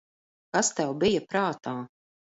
Kas 0.55 0.71
tev 0.79 0.95
bija 1.05 1.23
prātā? 1.35 1.75